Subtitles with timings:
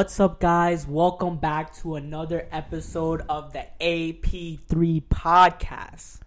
[0.00, 0.86] What's up, guys?
[0.86, 6.20] Welcome back to another episode of the AP3 podcast.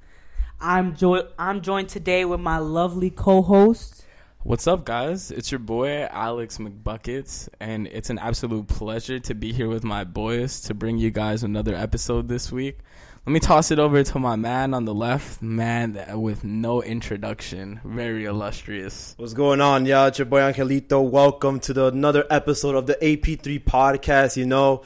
[0.61, 4.05] I'm jo- I'm joined today with my lovely co-host.
[4.44, 5.31] What's up, guys?
[5.31, 10.03] It's your boy Alex McBuckets, and it's an absolute pleasure to be here with my
[10.03, 12.78] boys to bring you guys another episode this week.
[13.26, 17.80] Let me toss it over to my man on the left, man with no introduction,
[17.85, 19.16] very illustrious.
[19.17, 20.08] What's going on, y'all?
[20.08, 21.02] It's your boy Angelito.
[21.09, 24.36] Welcome to the, another episode of the AP3 podcast.
[24.36, 24.84] You know,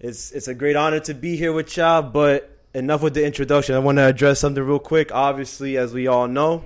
[0.00, 3.76] it's it's a great honor to be here with y'all, but enough with the introduction.
[3.76, 5.14] I want to address something real quick.
[5.14, 6.64] Obviously, as we all know,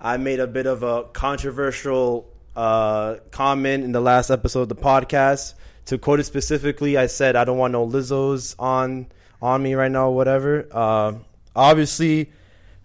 [0.00, 4.76] I made a bit of a controversial uh, comment in the last episode of the
[4.76, 5.52] podcast.
[5.86, 9.08] To quote it specifically, I said I don't want no Lizzos on
[9.42, 10.66] on me right now, whatever.
[10.70, 11.14] Uh,
[11.54, 12.30] obviously,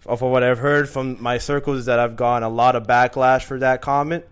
[0.00, 3.44] for what I've heard from my circles, is that I've gotten a lot of backlash
[3.44, 4.24] for that comment.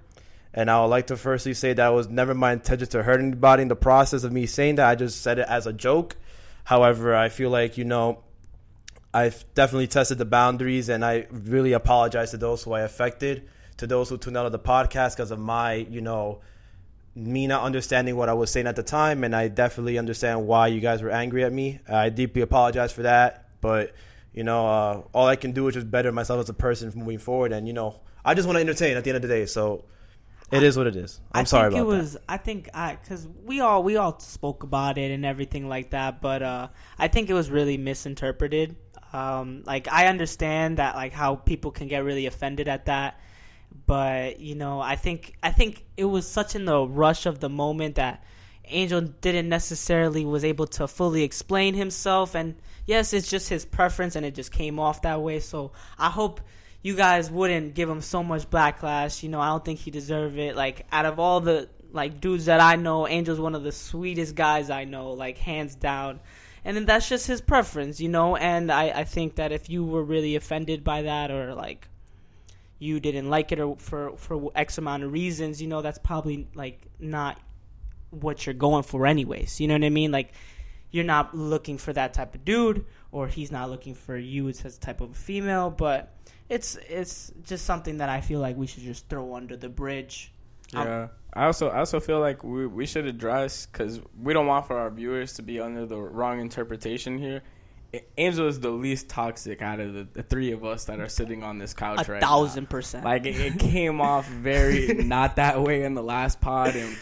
[0.53, 3.63] And I would like to firstly say that was never my intention to hurt anybody
[3.63, 4.89] in the process of me saying that.
[4.89, 6.17] I just said it as a joke.
[6.65, 8.25] However, I feel like, you know,
[9.15, 13.87] I've definitely tested the boundaries and I really apologize to those who I affected, to
[13.87, 16.41] those who tuned out of the podcast because of my, you know,
[17.17, 20.69] me not understanding what I was saying at the time, and I definitely understand why
[20.69, 21.81] you guys were angry at me.
[21.89, 23.95] I deeply apologize for that, but
[24.35, 27.19] you know, uh, all I can do is just better myself as a person moving
[27.19, 29.47] forward, and you know, I just want to entertain at the end of the day.
[29.47, 29.87] So
[30.53, 31.21] it I, is what it is.
[31.33, 32.23] I'm I sorry think about it was, that.
[32.29, 36.21] I think I because we all we all spoke about it and everything like that,
[36.21, 38.77] but uh, I think it was really misinterpreted.
[39.15, 43.19] Um, like I understand that like how people can get really offended at that
[43.87, 47.49] but you know, I think I think it was such in the rush of the
[47.49, 48.23] moment that
[48.69, 54.17] Angel didn't necessarily was able to fully explain himself and yes, it's just his preference
[54.17, 55.41] and it just came off that way.
[55.41, 56.41] So I hope
[56.83, 59.23] you guys wouldn't give him so much backlash.
[59.23, 60.57] You know, I don't think he deserved it.
[60.57, 64.35] Like out of all the like dudes that I know, Angel's one of the sweetest
[64.35, 66.21] guys I know, like hands down.
[66.65, 69.85] And then that's just his preference, you know, and I, I think that if you
[69.85, 71.89] were really offended by that or like
[72.79, 76.49] you didn't like it or for for X amount of reasons, you know, that's probably
[76.55, 77.41] like not
[78.11, 79.61] what you're going for anyways.
[79.61, 80.13] You know what I mean?
[80.13, 80.33] Like
[80.91, 84.65] you're not looking for that type of dude or he's not looking for you as
[84.65, 86.15] a type of female, but
[86.49, 90.33] it's it's just something that I feel like we should just throw under the bridge.
[90.73, 91.03] Yeah.
[91.03, 94.67] Um, I also I also feel like we we should address cuz we don't want
[94.67, 97.43] for our viewers to be under the wrong interpretation here
[98.19, 101.43] Angel is the least toxic out of the, the, three of us that are sitting
[101.43, 102.09] on this couch right.
[102.09, 102.71] a right thousand now.
[102.71, 103.05] percent.
[103.05, 106.97] Like it, it came off very not that way in the last pod, and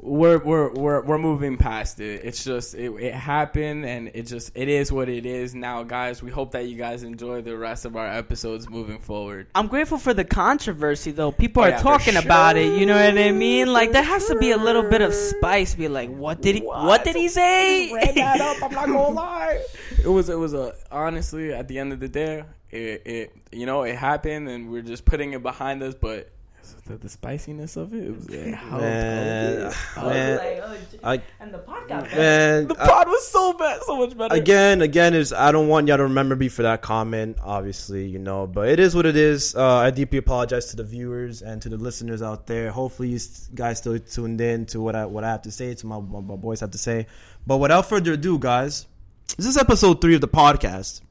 [0.00, 2.20] we're we're we're we're moving past it.
[2.24, 6.22] It's just it, it happened, and it just it is what it is now, guys.
[6.22, 9.48] We hope that you guys enjoy the rest of our episodes moving forward.
[9.56, 11.32] I'm grateful for the controversy, though.
[11.32, 12.22] People oh, are yeah, talking sure.
[12.22, 12.78] about it.
[12.78, 13.72] You know what I mean?
[13.72, 15.74] Like there has to be a little bit of spice.
[15.74, 16.60] Be like, what did he?
[16.60, 17.92] What, what did he say?
[17.92, 18.62] Ran that up.
[18.62, 19.64] I'm not gonna lie.
[20.00, 23.66] It was it was a honestly at the end of the day, it, it you
[23.66, 26.30] know it happened, and we're just putting it behind us, but
[26.88, 28.04] the, the spiciness of it.
[28.04, 33.52] It was like, how man, man, I, and the podcast, man, the pod was so
[33.52, 34.34] bad, so much better.
[34.34, 38.18] Again, again, is I don't want y'all to remember me for that comment, obviously, you
[38.18, 39.54] know, but it is what it is.
[39.54, 42.70] Uh, I deeply apologize to the viewers and to the listeners out there.
[42.70, 43.18] Hopefully, you
[43.54, 46.20] guys still tuned in to what I what I have to say, to my, my,
[46.20, 47.06] my boys have to say.
[47.46, 48.86] But without further ado, guys,
[49.36, 51.02] this is episode three of the podcast,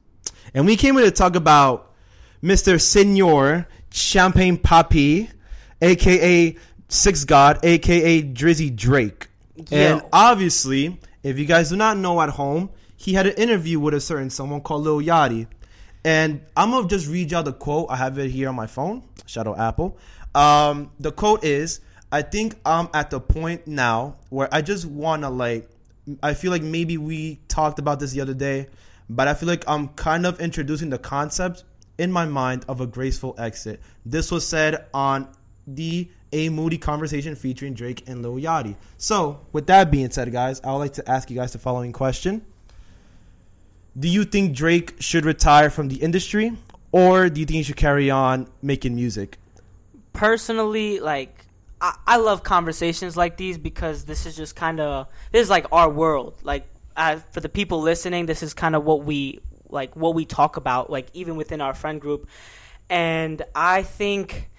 [0.54, 1.94] and we came here to talk about
[2.42, 2.80] Mr.
[2.80, 5.30] Senor Champagne Papi
[5.80, 6.56] aka
[6.90, 9.28] Six God, aka Drizzy Drake.
[9.56, 9.76] Yo.
[9.76, 13.92] And obviously, if you guys do not know at home, he had an interview with
[13.92, 15.46] a certain someone called Lil Yachty.
[16.02, 17.88] And I'm gonna just read y'all the quote.
[17.90, 19.02] I have it here on my phone.
[19.26, 19.98] Shout out Apple.
[20.34, 25.28] Um, the quote is, I think I'm at the point now where I just wanna
[25.28, 25.68] like
[26.22, 28.68] I feel like maybe we talked about this the other day,
[29.10, 31.64] but I feel like I'm kind of introducing the concept
[31.98, 33.80] in my mind of a graceful exit.
[34.06, 35.28] This was said on
[35.74, 38.76] the A Moody conversation featuring Drake and Lil Yachty.
[38.96, 41.92] So, with that being said, guys, I would like to ask you guys the following
[41.92, 42.44] question:
[43.98, 46.52] Do you think Drake should retire from the industry,
[46.92, 49.38] or do you think he should carry on making music?
[50.12, 51.46] Personally, like
[51.80, 55.66] I, I love conversations like these because this is just kind of this is like
[55.72, 56.40] our world.
[56.42, 56.66] Like
[57.30, 60.90] for the people listening, this is kind of what we like what we talk about,
[60.90, 62.28] like even within our friend group.
[62.90, 64.50] And I think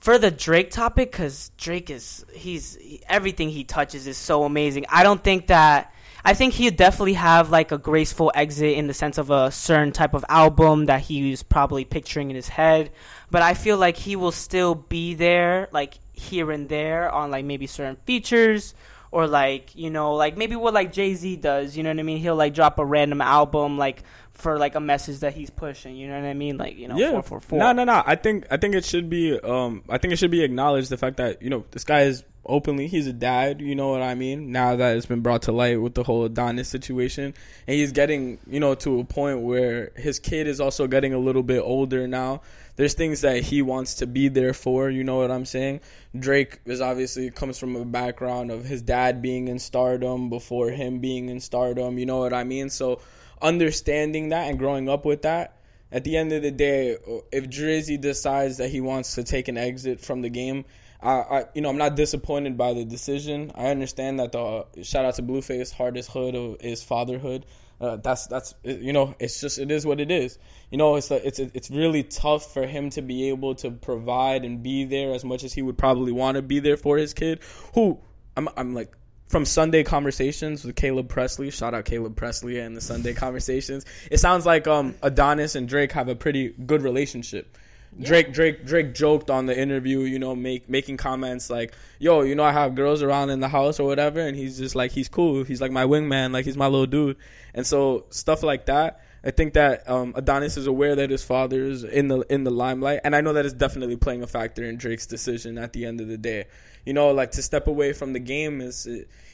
[0.00, 4.86] for the Drake topic, because Drake is he's he, everything he touches is so amazing.
[4.88, 5.92] I don't think that
[6.24, 9.92] I think he'd definitely have like a graceful exit in the sense of a certain
[9.92, 12.92] type of album that he's probably picturing in his head.
[13.30, 17.44] But I feel like he will still be there, like here and there on like
[17.44, 18.74] maybe certain features
[19.12, 21.76] or like you know like maybe what like Jay Z does.
[21.76, 22.18] You know what I mean?
[22.18, 24.02] He'll like drop a random album like
[24.40, 25.96] for like a message that he's pushing.
[25.96, 26.56] You know what I mean?
[26.56, 27.12] Like you know yeah.
[27.12, 27.58] four four four.
[27.58, 28.02] No, no, no.
[28.04, 30.96] I think I think it should be um I think it should be acknowledged the
[30.96, 33.60] fact that you know this guy is openly he's a dad.
[33.60, 34.52] You know what I mean?
[34.52, 37.34] Now that it's been brought to light with the whole Adonis situation,
[37.66, 41.18] and he's getting you know to a point where his kid is also getting a
[41.18, 42.42] little bit older now.
[42.76, 44.88] There's things that he wants to be there for.
[44.88, 45.80] You know what I'm saying?
[46.18, 51.00] Drake is obviously comes from a background of his dad being in stardom before him
[51.00, 51.98] being in stardom.
[51.98, 52.70] You know what I mean?
[52.70, 53.00] So
[53.42, 55.56] understanding that and growing up with that
[55.92, 56.96] at the end of the day,
[57.32, 60.64] if Drizzy decides that he wants to take an exit from the game,
[61.02, 63.52] I, I you know I'm not disappointed by the decision.
[63.54, 67.46] I understand that the shout out to Blueface, hardest hood is fatherhood.
[67.80, 70.38] Uh, that's that's you know it's just it is what it is.
[70.70, 74.62] You know it's it's it's really tough for him to be able to provide and
[74.62, 77.40] be there as much as he would probably want to be there for his kid.
[77.74, 77.98] Who
[78.36, 78.92] I'm I'm like
[79.30, 81.50] from Sundae Conversations with Caleb Pressley.
[81.50, 83.86] Shout out Caleb Pressley and the Sundae Conversations.
[84.10, 87.56] It sounds like um, Adonis and Drake have a pretty good relationship.
[87.96, 88.08] Yeah.
[88.08, 92.34] Drake Drake Drake joked on the interview, you know, make making comments like, "Yo, you
[92.34, 95.08] know, I have girls around in the house or whatever," and he's just like, he's
[95.08, 95.44] cool.
[95.44, 97.16] He's like my wingman, like he's my little dude,
[97.54, 99.00] and so stuff like that.
[99.22, 102.50] I think that um, Adonis is aware that his father is in the in the
[102.50, 105.84] limelight, and I know that is definitely playing a factor in Drake's decision at the
[105.84, 106.46] end of the day
[106.84, 108.88] you know, like to step away from the game is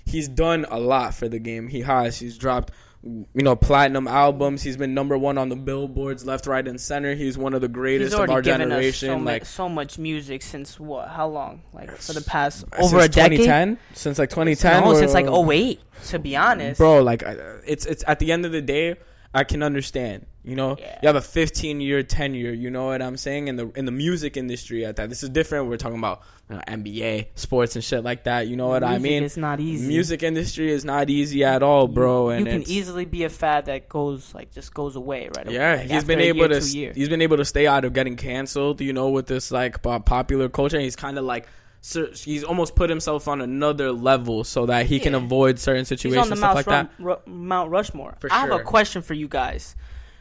[0.04, 1.68] he's done a lot for the game.
[1.68, 2.18] He has.
[2.18, 2.72] He's dropped
[3.06, 4.62] you know platinum albums.
[4.62, 7.14] He's been number one on the billboards, left, right, and center.
[7.14, 9.08] He's one of the greatest of our generation.
[9.08, 11.08] So like much, so much music since what?
[11.08, 11.62] How long?
[11.72, 13.40] Like for the past over a decade.
[13.40, 13.78] 2010?
[13.94, 14.82] Since like 2010?
[14.82, 17.02] No, or, since like 08, To be honest, bro.
[17.02, 17.22] Like
[17.66, 18.96] it's it's at the end of the day
[19.36, 20.24] I can understand.
[20.42, 20.98] You know, yeah.
[21.02, 22.52] you have a 15 year tenure.
[22.52, 23.48] You know what I'm saying?
[23.48, 25.68] In the in the music industry, at that this is different.
[25.68, 28.46] We're talking about you know, NBA, sports, and shit like that.
[28.46, 29.22] You know what music I mean?
[29.24, 29.86] It's not easy.
[29.86, 32.30] Music industry is not easy at all, bro.
[32.30, 35.50] You, and you can easily be a fad that goes like just goes away right
[35.50, 35.82] Yeah, away.
[35.82, 38.80] Like he's been able year, to he's been able to stay out of getting canceled.
[38.80, 41.46] You know, with this like popular culture, he's kind of like
[41.92, 45.04] he's almost put himself on another level so that he yeah.
[45.04, 47.28] can avoid certain situations stuff like Run, that.
[47.28, 48.16] Mount Rushmore.
[48.18, 49.76] For I have a question for you guys.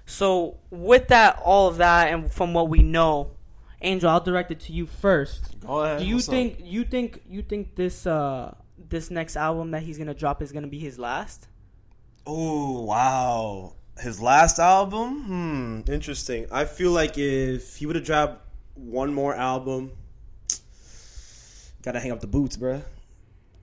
[0.06, 3.32] So with that, all of that, and from what we know,
[3.82, 5.60] Angel, I'll direct it to you first.
[5.60, 6.00] Go ahead.
[6.00, 6.60] Do you think up?
[6.64, 8.54] you think you think this uh
[8.90, 11.48] this next album that he's gonna drop is gonna be his last?
[12.28, 15.24] Oh wow, his last album.
[15.86, 16.48] Hmm, interesting.
[16.52, 19.92] I feel like if he would have dropped one more album,
[21.86, 22.84] gotta hang up the boots, bruh.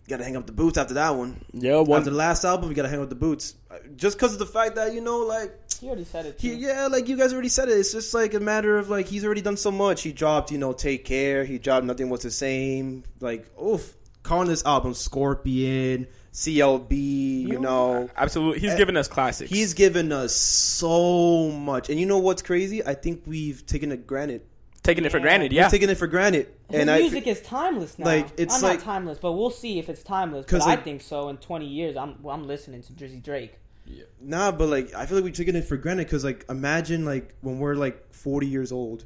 [0.09, 1.45] Gotta hang up the boots after that one.
[1.53, 3.55] Yeah, one after the last album, you gotta hang up the boots.
[3.71, 5.53] Uh, just because of the fact that you know, like
[5.83, 6.41] he already said it.
[6.41, 7.73] He, yeah, like you guys already said it.
[7.73, 10.03] It's just like a matter of like he's already done so much.
[10.03, 11.45] He dropped, you know, Take Care.
[11.45, 13.03] He dropped Nothing Was the Same.
[13.21, 17.49] Like, oof, calling this album Scorpion, CLB.
[17.49, 18.61] You know, absolutely.
[18.61, 19.51] He's eh, given us classics.
[19.51, 21.91] He's given us so much.
[21.91, 22.85] And you know what's crazy?
[22.85, 24.43] I think we've taken it granted.
[24.83, 25.09] Taking yeah.
[25.09, 25.63] it for granted, yeah.
[25.63, 26.49] We've taken it for granted.
[26.69, 28.07] His and music I, is timeless now.
[28.07, 30.45] Like it's I'm like not timeless, but we'll see if it's timeless.
[30.49, 31.29] But like, I think so.
[31.29, 33.61] In 20 years, I'm well, I'm listening to Drizzy Drake.
[33.87, 34.05] Yeah.
[34.21, 37.35] Nah, but like I feel like we're taking it for granted because like imagine like
[37.43, 39.05] when we're like 40 years old,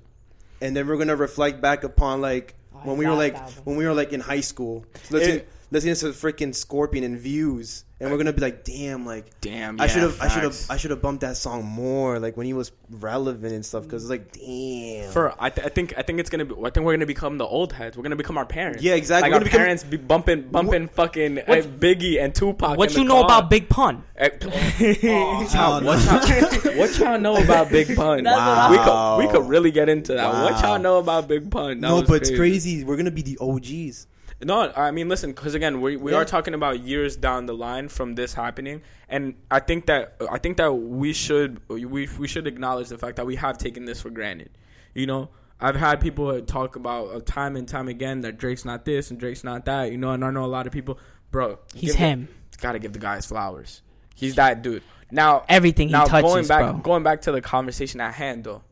[0.63, 3.55] and then we're gonna reflect back upon like oh, when we were like album.
[3.65, 4.87] when we were like in high school.
[5.05, 9.07] So let's it, listen to freaking Scorpion and Views, and we're gonna be like, damn,
[9.07, 12.19] like, damn, I should have, I should have, I should have bumped that song more,
[12.19, 15.11] like when he was relevant and stuff, because it's like, damn.
[15.13, 17.39] For I, th- I, think, I think it's gonna be, I think we're gonna become
[17.39, 17.97] the old heads.
[17.97, 18.83] We're gonna become our parents.
[18.83, 19.31] Yeah, exactly.
[19.31, 22.77] Like our become, parents be bumping, bumping, fucking what, uh, Biggie and Tupac.
[22.77, 23.25] What you know car.
[23.25, 24.05] about Big Pun?
[24.21, 28.25] oh, y'all, what, y'all, what y'all know about Big Pun?
[28.25, 28.71] Wow.
[28.71, 30.33] We could, we could really get into that.
[30.35, 30.45] Wow.
[30.45, 31.81] What y'all know about Big Pun?
[31.81, 32.21] That no, but crazy.
[32.21, 32.85] it's crazy.
[32.85, 34.07] We're gonna be the OGs.
[34.45, 36.19] No, I mean, listen, because again, we, we yeah.
[36.19, 40.39] are talking about years down the line from this happening, and I think that I
[40.39, 44.03] think that we should we we should acknowledge the fact that we have taken this
[44.03, 44.51] for granted.
[44.93, 48.85] You know, I've had people talk about uh, time and time again that Drake's not
[48.85, 49.91] this and Drake's not that.
[49.91, 50.99] You know, and I know a lot of people,
[51.31, 51.59] bro.
[51.75, 52.29] He's him.
[52.61, 53.83] Got to give the guys flowers.
[54.15, 54.83] He's that dude.
[55.11, 56.81] Now everything now he touches, going back bro.
[56.81, 58.63] going back to the conversation at hand though.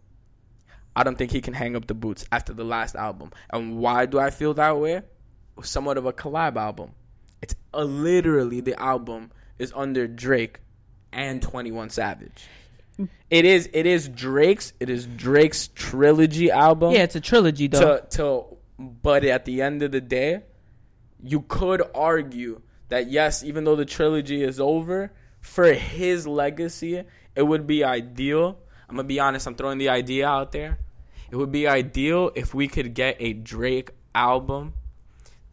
[0.96, 3.32] I don't think he can hang up the boots after the last album.
[3.50, 5.02] And why do I feel that way?
[5.62, 6.92] Somewhat of a collab album.
[7.42, 10.60] It's a, literally the album is under Drake
[11.12, 12.48] and 21 Savage.
[13.28, 16.92] It is it is Drake's it is Drake's trilogy album.
[16.92, 17.98] Yeah, it's a trilogy though.
[17.98, 20.42] To, to but at the end of the day,
[21.22, 27.02] you could argue that yes, even though the trilogy is over, for his legacy,
[27.34, 28.58] it would be ideal.
[28.88, 30.78] I'm gonna be honest, I'm throwing the idea out there.
[31.30, 34.74] It would be ideal if we could get a Drake album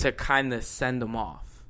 [0.02, 1.64] to kind of send them off.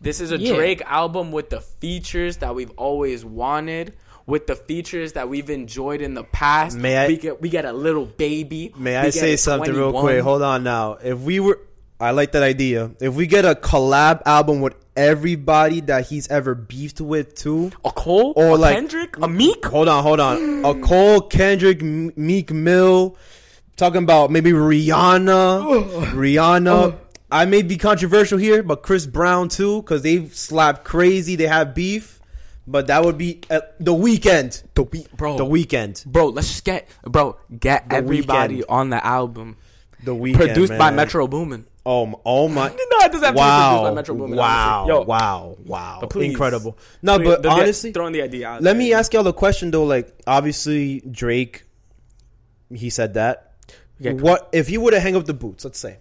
[0.00, 0.54] This is a Yeah.
[0.54, 3.92] Drake album with the features that we've always wanted,
[4.26, 6.76] with the features that we've enjoyed in the past.
[6.76, 8.72] May I- we get we get a little baby.
[8.78, 10.22] May We I say a something real quick?
[10.22, 10.96] Hold on now.
[11.02, 11.58] If we were,
[11.98, 12.92] I like that idea.
[13.00, 17.70] If we get a collab album with everybody that he's ever beefed with too.
[17.84, 19.66] A Cole Or a like- Kendrick, a Meek.
[19.66, 20.64] Hold on, hold on.
[20.64, 23.16] A Cole, Kendrick, Meek Mill,
[23.76, 26.94] talking about maybe Rihanna, Rihanna.
[27.32, 31.36] I may be controversial here, but Chris Brown too, because they slapped crazy.
[31.36, 32.20] They have beef,
[32.66, 34.62] but that would be uh, the Weeknd.
[34.74, 35.36] The week, bro.
[35.36, 36.04] The Weeknd.
[36.06, 36.28] bro.
[36.28, 38.64] Let's just get, bro, get The everybody Weeknd.
[38.68, 39.56] on the album.
[40.02, 40.36] The Weeknd.
[40.36, 40.90] Produced by.
[40.90, 41.66] Metro Boomin.
[41.86, 42.68] Oh, m- oh my.
[42.90, 44.36] No, it doesn't have to be produced by Metro Boomin.
[44.36, 44.82] Wow.
[44.82, 44.94] honestly.
[44.94, 45.56] Yo, wow.
[45.64, 45.98] Wow.
[46.00, 46.30] But please.
[46.30, 46.76] Incredible.
[47.00, 48.62] No, please, but honestly, throwing the idea out.
[48.62, 48.78] let there.
[48.78, 49.84] me ask y'all a question though.
[49.84, 51.64] Like, obviously, Drake,
[52.74, 53.54] he said that.
[54.00, 55.64] Okay, what if he would have hang up the boots?
[55.64, 55.98] Let's say,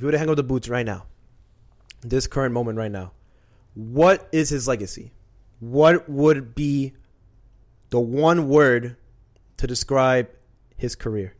[0.00, 1.04] if he were to hang up the boots right now,
[2.00, 3.12] this current moment right now,
[3.74, 5.12] what is his legacy?
[5.58, 6.94] What would be
[7.90, 8.96] the one word
[9.58, 10.30] to describe
[10.78, 11.34] his career?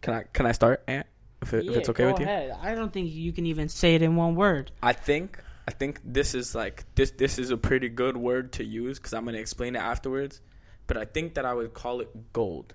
[0.00, 0.82] Can I can I start?
[0.88, 1.06] Ant?
[1.40, 2.26] If, it, if it's okay with you.
[2.26, 4.72] I don't think you can even say it in one word.
[4.82, 8.64] I think I think this is like this this is a pretty good word to
[8.64, 10.40] use because I'm gonna explain it afterwards.
[10.88, 12.74] But I think that I would call it gold.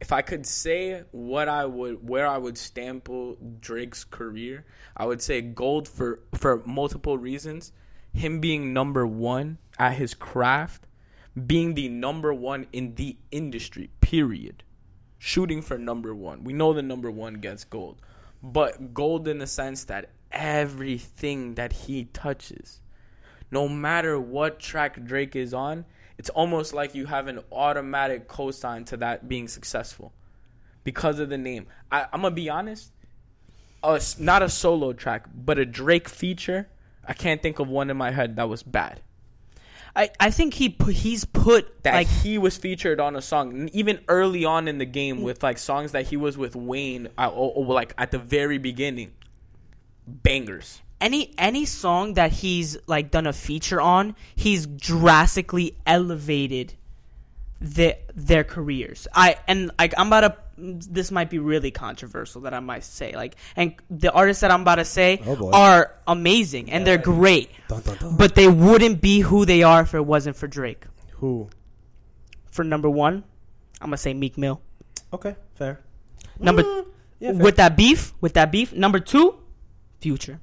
[0.00, 4.64] If I could say what I would where I would stample Drake's career,
[4.96, 7.72] I would say gold for for multiple reasons.
[8.12, 10.86] Him being number one at his craft,
[11.46, 14.64] being the number one in the industry, period.
[15.18, 16.44] Shooting for number one.
[16.44, 18.00] We know the number one gets gold.
[18.42, 22.80] But gold in the sense that everything that he touches,
[23.50, 25.84] no matter what track Drake is on,
[26.20, 30.12] it's almost like you have an automatic cosign to that being successful
[30.84, 31.66] because of the name.
[31.90, 32.92] I, I'm gonna be honest,
[33.82, 36.68] a not a solo track, but a Drake feature.
[37.06, 39.00] I can't think of one in my head that was bad.
[39.96, 44.00] I, I think he he's put That like he was featured on a song, even
[44.06, 47.54] early on in the game with like songs that he was with Wayne, uh, or,
[47.54, 49.12] or like at the very beginning,
[50.06, 50.82] bangers.
[51.00, 56.74] Any any song that he's like done a feature on, he's drastically elevated
[57.60, 59.06] their their careers.
[59.14, 63.12] I and like I'm about to this might be really controversial that I might say.
[63.14, 67.50] Like and the artists that I'm about to say Oh, are amazing and they're great.
[67.68, 68.16] Dun, dun, dun.
[68.16, 70.84] But they wouldn't be who they are if it wasn't for Drake.
[71.14, 71.48] Who?
[72.50, 73.14] For number 1,
[73.80, 74.60] I'm going to say Meek Mill.
[75.12, 75.80] Okay, fair.
[76.38, 76.86] Number mm,
[77.20, 77.42] Yeah, fair.
[77.42, 79.38] with that beef, with that beef, number 2,
[80.00, 80.40] Future.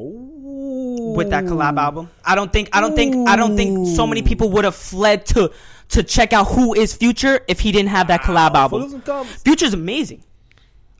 [0.00, 1.14] Oh.
[1.16, 2.08] with that collab album.
[2.24, 5.26] I don't think I don't think I don't think so many people would have fled
[5.26, 5.50] to
[5.90, 9.02] to check out who is Future if he didn't have that collab album.
[9.44, 10.22] Future's amazing.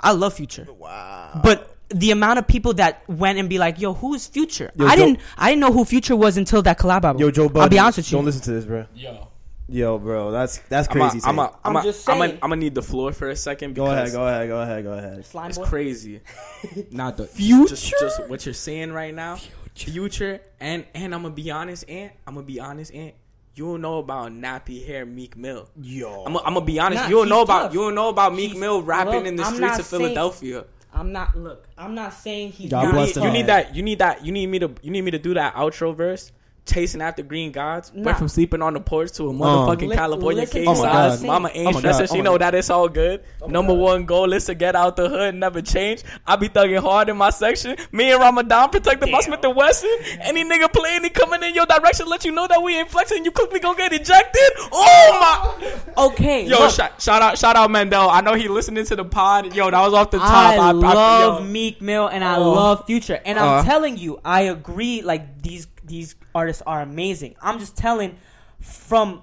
[0.00, 0.66] I love Future.
[0.78, 1.40] Wow.
[1.42, 4.86] But the amount of people that went and be like, "Yo, who is Future?" Yo,
[4.86, 7.18] I Joe- didn't I didn't know who Future was until that collab album.
[7.20, 7.62] Yo, Joe Budden.
[7.62, 8.18] I'll be honest with you.
[8.18, 8.86] Don't listen to this, bro.
[8.94, 9.27] Yo,
[9.70, 11.20] Yo, bro, that's that's I'm crazy.
[11.22, 11.56] a, I'm a, take.
[11.64, 12.22] I'm I'm a, just saying.
[12.34, 13.74] I'm gonna need the floor for a second.
[13.74, 15.26] go ahead, go ahead, go ahead, go ahead.
[15.26, 15.64] Slime It's boy.
[15.66, 16.20] crazy.
[16.90, 17.68] Not the Future.
[17.74, 19.38] Just, just what you're saying right now.
[19.74, 22.12] Future, and and I'm gonna be honest, Ant.
[22.26, 23.14] I'm gonna be honest, Ant.
[23.54, 25.68] You don't know about nappy hair Meek Mill.
[25.80, 27.02] Yo, I'm, I'm gonna be honest.
[27.02, 29.26] Nah, you don't he's know about you don't know about Meek He's- Mill rapping look,
[29.26, 30.64] in the I'm streets of saying- Philadelphia.
[30.92, 31.68] I'm not look.
[31.76, 32.94] I'm not saying he's God not.
[32.94, 33.76] bless need, you need that.
[33.76, 34.24] You need that.
[34.24, 34.70] You need me to.
[34.82, 36.32] You need me to do that outro verse.
[36.68, 37.90] Chasing after green gods.
[37.94, 38.04] Nah.
[38.04, 40.92] Went from sleeping on the porch to a motherfucking Li- California listen king to what
[40.92, 41.20] size.
[41.22, 42.00] I'm Mama ain't Oh stressing.
[42.06, 42.08] God.
[42.10, 43.22] She Oh my know that it's all good.
[43.46, 46.02] Number one goal is to get out the hood and never change.
[46.26, 47.76] I be thugging hard in my section.
[47.90, 49.90] Me and Ramadan protected by Smith and Wesson.
[50.20, 53.24] Any nigga playing, he coming in your direction, let you know that we ain't flexing.
[53.24, 54.50] You quickly gonna get ejected.
[54.70, 55.72] Oh my.
[55.98, 56.46] Okay.
[56.46, 58.08] Yo, look, shout, shout out, shout out, Mandel.
[58.08, 59.52] I know he listening to the pod.
[59.54, 60.30] Yo, that was off the top.
[60.58, 61.44] I, love yo.
[61.46, 62.52] Meek Mill and I Oh.
[62.52, 63.62] love Future, and I'm Uh.
[63.64, 65.02] telling you, I agree.
[65.02, 67.34] Like these these artists are amazing.
[67.42, 68.16] I'm just telling
[68.60, 69.22] from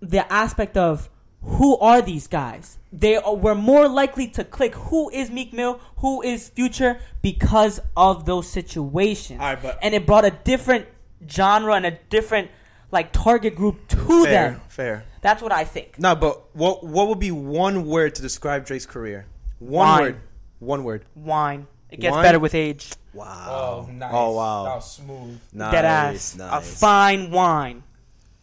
[0.00, 1.08] the aspect of
[1.42, 2.78] who are these guys.
[2.92, 7.80] They are, were more likely to click who is Meek Mill, who is Future because
[7.96, 10.86] of those situations, but- and it brought a different
[11.30, 12.50] genre and a different
[12.92, 14.60] like target group to fair, them.
[14.68, 15.04] fair.
[15.20, 15.98] That's what I think.
[15.98, 19.26] No, but what what would be one word to describe Drake's career?
[19.58, 20.02] One Wine.
[20.02, 20.20] word.
[20.60, 21.04] One word.
[21.14, 21.66] Wine.
[21.90, 22.22] It gets Wine?
[22.22, 22.92] better with age.
[23.16, 23.86] Wow.
[23.88, 24.10] Oh, nice.
[24.12, 24.64] Oh wow.
[24.64, 25.40] That was smooth.
[25.52, 25.72] Nice.
[25.72, 26.38] Dead ass.
[26.40, 27.82] A fine wine.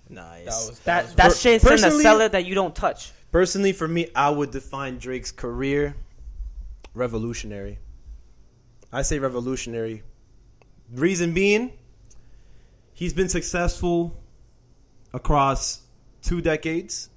[0.09, 0.45] nice.
[0.45, 3.11] That was That was- that Per- shit's in the cellar that you don't touch.
[3.31, 5.95] Personally, for me, I would define Drake's career
[6.93, 7.79] revolutionary.
[8.91, 10.03] I say revolutionary.
[10.93, 11.73] Reason being,
[12.93, 14.15] he's been successful
[15.13, 15.81] across
[16.21, 17.09] two decades,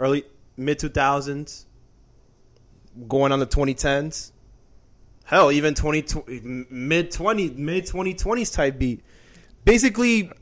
[0.00, 0.24] early
[0.56, 1.66] mid two thousands,
[3.06, 4.32] going on the twenty tens.
[5.28, 6.04] Hell, even twenty
[6.70, 9.02] mid twenty mid twenty twenties type beat.
[9.64, 10.32] Basically,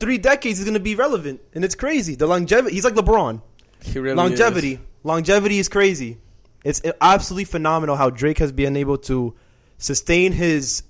[0.00, 2.16] three decades is gonna be relevant, and it's crazy.
[2.16, 2.74] The longevity.
[2.74, 3.40] He's like LeBron.
[3.82, 4.74] He really longevity.
[4.74, 4.80] is.
[5.04, 6.18] Longevity is crazy.
[6.64, 9.34] It's absolutely phenomenal how Drake has been able to
[9.78, 10.82] sustain his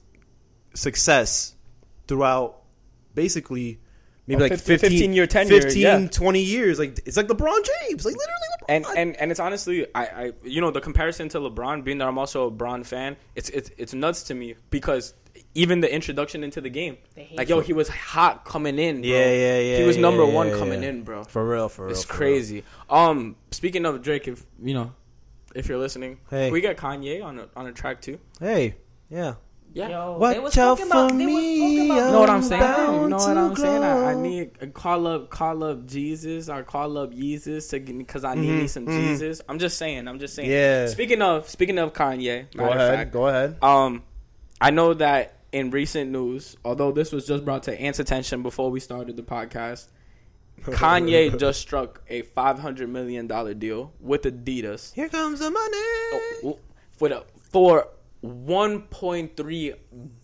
[0.72, 1.54] success
[2.08, 2.62] throughout
[3.14, 3.78] basically
[4.26, 6.08] maybe like 15 15, year tenure, 15 yeah.
[6.08, 6.78] 20 years.
[6.78, 8.55] Like it's like LeBron James, like literally.
[8.68, 12.08] And and and it's honestly, I, I you know the comparison to LeBron, being that
[12.08, 15.14] I'm also a Bron fan, it's it's it's nuts to me because
[15.54, 16.98] even the introduction into the game,
[17.34, 19.00] like yo, he was hot coming in.
[19.00, 19.08] Bro.
[19.10, 20.88] Yeah, yeah, yeah, He was yeah, number yeah, one yeah, coming yeah.
[20.90, 21.24] in, bro.
[21.24, 21.92] for real, for real.
[21.92, 22.18] It's for real.
[22.18, 22.64] crazy.
[22.90, 24.92] Um, speaking of Drake, if you know,
[25.54, 26.46] if you're listening, Hey.
[26.46, 28.18] can we got Kanye on a, on a track too.
[28.40, 28.76] Hey,
[29.08, 29.34] yeah.
[29.76, 29.88] Yeah.
[29.90, 32.06] Yo, Watch they was out talking about, for they was me, talking about.
[32.06, 32.62] You know what I'm saying?
[32.62, 33.82] You know what to I'm saying?
[33.84, 38.24] I, I need a call up, call up Jesus or call up Jesus to because
[38.24, 38.96] I need me Mhm, some mhm.
[38.96, 39.42] Jesus.
[39.46, 40.08] I'm just saying.
[40.08, 40.50] I'm just saying.
[40.50, 40.86] Yeah.
[40.86, 42.94] Speaking of speaking of Kanye, Go ahead.
[42.94, 43.58] fact, Go ahead.
[43.62, 44.02] um,
[44.62, 48.70] I know that in recent news, although this was just brought to Ant's attention before
[48.70, 49.88] we started the podcast,
[50.62, 55.76] Kanye just struck a 500 million dollar deal with Adidas Here comes the money.
[56.46, 56.58] Oh,
[56.96, 57.88] for the, for
[58.26, 59.74] 1.3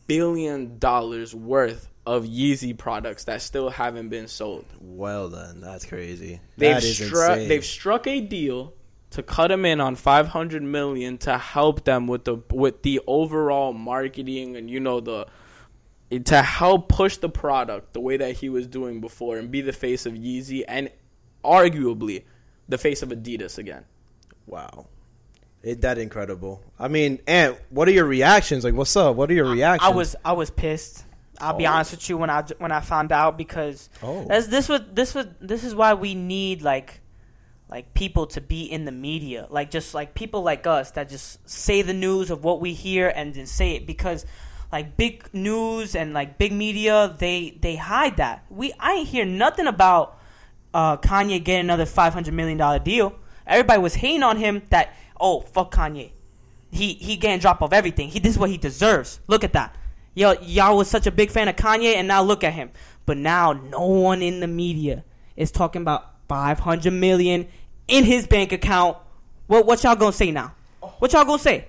[0.06, 4.64] billion dollars worth of Yeezy products that still haven't been sold.
[4.80, 6.40] Well then, that's crazy.
[6.56, 7.48] They've That is struck insane.
[7.48, 8.74] they've struck a deal
[9.10, 13.72] to cut them in on 500 million to help them with the with the overall
[13.72, 15.26] marketing and you know the
[16.24, 19.72] to help push the product the way that he was doing before and be the
[19.72, 20.90] face of Yeezy and
[21.44, 22.24] arguably
[22.68, 23.84] the face of Adidas again.
[24.46, 24.86] Wow.
[25.62, 26.60] It that incredible.
[26.78, 28.64] I mean, and what are your reactions?
[28.64, 29.14] Like, what's up?
[29.16, 29.88] What are your reactions?
[29.92, 31.04] I was I was pissed.
[31.38, 31.70] I'll be Oh.
[31.72, 34.24] honest with you when I when I found out because Oh.
[34.26, 37.00] this was this was this is why we need like
[37.70, 41.48] like people to be in the media like just like people like us that just
[41.48, 44.26] say the news of what we hear and then say it because
[44.70, 49.24] like big news and like big media they they hide that we I ain't hear
[49.24, 50.18] nothing about
[50.74, 53.14] uh, Kanye getting another five hundred million dollar deal.
[53.46, 56.10] Everybody was hating on him that oh fuck Kanye,
[56.70, 58.08] he he getting drop of everything.
[58.08, 59.20] He this is what he deserves.
[59.26, 59.74] Look at that.
[60.14, 62.70] Yo, y'all was such a big fan of Kanye, and now look at him.
[63.06, 65.04] But now no one in the media
[65.36, 67.48] is talking about five hundred million
[67.88, 68.98] in his bank account.
[69.46, 70.54] What what y'all gonna say now?
[70.98, 71.66] What y'all gonna say?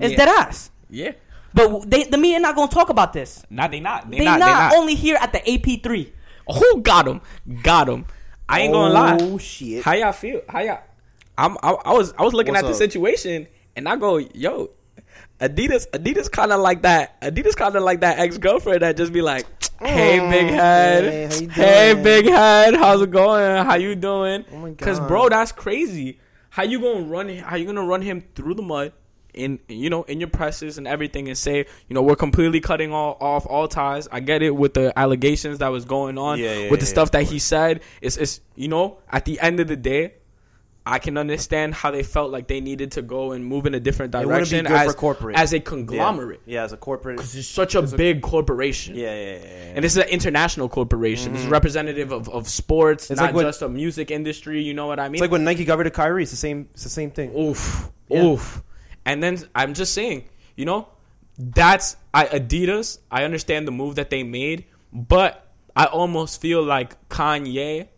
[0.00, 0.16] It's Yeah.
[0.16, 0.70] dead ass.
[0.88, 1.12] Yeah.
[1.54, 3.44] But they, the media not gonna talk about this.
[3.50, 4.10] Nah, they not.
[4.10, 4.74] They, They, not, not, They not.
[4.76, 6.12] only here at the AP three.
[6.48, 7.20] Who got him?
[7.62, 8.06] Got him.
[8.48, 9.18] I ain't gonna lie.
[9.20, 9.84] Oh shit.
[9.84, 10.40] How y'all feel?
[10.48, 10.80] How y'all?
[11.42, 11.56] I'm.
[11.62, 12.12] I, I was.
[12.18, 14.70] I was looking What's at the situation, and I go, yo,
[15.40, 15.88] Adidas.
[15.90, 17.20] Adidas kind of like that.
[17.20, 19.46] Adidas kind of like that ex girlfriend that just be like,
[19.80, 21.04] hey, Mm, big head.
[21.04, 22.74] hey, hey, big head.
[22.74, 23.64] How's it going?
[23.66, 24.44] How you doing?
[24.52, 25.08] Oh my Cause God.
[25.08, 26.20] bro, that's crazy.
[26.50, 27.28] How you gonna run?
[27.38, 28.92] How you gonna run him through the mud?
[29.34, 32.92] In you know in your presses and everything and say you know we're completely cutting
[32.92, 34.06] all off all ties.
[34.12, 36.90] I get it with the allegations that was going on Yeah, yeah, with the yeah,
[36.90, 37.80] stuff that he said.
[38.02, 40.16] It's it's you know at the end of the day,
[40.84, 43.80] I can understand how they felt like they needed to go and move in a
[43.80, 45.36] different It wouldn't be direction as corporate.
[45.36, 46.40] as a conglomerate.
[46.44, 47.18] Yeah, as a corporate.
[47.18, 48.96] Because it's such a big corporation.
[48.96, 49.36] Yeah, yeah, yeah.
[49.36, 49.72] yeah.
[49.76, 51.32] And this is an international corporation.
[51.32, 51.52] This is mm-hmm.
[51.52, 54.62] representative of, of sports, It's not like when- just a music industry.
[54.62, 55.14] You know what I mean?
[55.14, 56.22] it's like when Nike got rid of Kyrie.
[56.22, 56.68] It's the same.
[56.74, 57.36] It's the same thing.
[57.36, 57.90] Oof.
[58.08, 58.24] Yeah.
[58.24, 58.62] Oof.
[59.04, 60.24] And then I'm just saying,
[60.56, 60.88] you know,
[61.38, 67.08] that's I Adidas, I understand the move that they made, but I almost feel like
[67.08, 67.88] Kanye,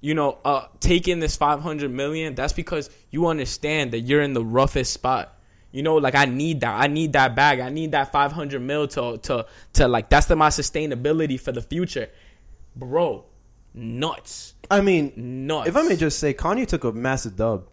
[0.00, 4.44] you know, uh taking this 500 million, that's because you understand that you're in the
[4.44, 5.36] roughest spot.
[5.72, 6.80] You know, like I need that.
[6.80, 7.60] I need that bag.
[7.60, 11.62] I need that 500 mil to to to like that's the my sustainability for the
[11.62, 12.08] future.
[12.74, 13.24] Bro,
[13.74, 14.54] nuts.
[14.70, 15.12] I mean,
[15.46, 15.68] Nuts.
[15.68, 17.66] if I may just say, Kanye took a massive dub.